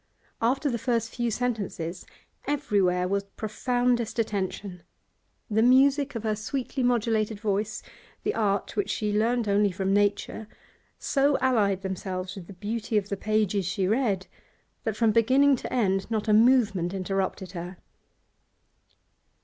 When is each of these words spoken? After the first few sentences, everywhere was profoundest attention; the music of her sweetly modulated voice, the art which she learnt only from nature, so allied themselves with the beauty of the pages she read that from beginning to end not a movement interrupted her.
After 0.41 0.67
the 0.67 0.79
first 0.79 1.13
few 1.13 1.29
sentences, 1.29 2.07
everywhere 2.47 3.07
was 3.07 3.23
profoundest 3.37 4.17
attention; 4.17 4.81
the 5.47 5.61
music 5.61 6.15
of 6.15 6.23
her 6.23 6.35
sweetly 6.35 6.81
modulated 6.81 7.39
voice, 7.39 7.83
the 8.23 8.33
art 8.33 8.75
which 8.75 8.89
she 8.89 9.13
learnt 9.15 9.47
only 9.47 9.69
from 9.71 9.93
nature, 9.93 10.47
so 10.97 11.37
allied 11.39 11.83
themselves 11.83 12.33
with 12.33 12.47
the 12.47 12.53
beauty 12.53 12.97
of 12.97 13.09
the 13.09 13.15
pages 13.15 13.67
she 13.67 13.87
read 13.87 14.25
that 14.85 14.97
from 14.97 15.11
beginning 15.11 15.55
to 15.57 15.71
end 15.71 16.09
not 16.09 16.27
a 16.27 16.33
movement 16.33 16.95
interrupted 16.95 17.51
her. 17.51 17.77